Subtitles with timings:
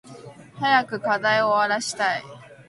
[0.59, 2.23] 早く課題終わらしたい。